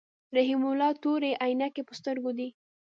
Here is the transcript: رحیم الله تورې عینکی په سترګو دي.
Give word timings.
رحیم 0.35 0.61
الله 0.69 0.91
تورې 1.03 1.31
عینکی 1.43 1.81
په 1.87 1.93
سترګو 1.99 2.31
دي. 2.37 2.47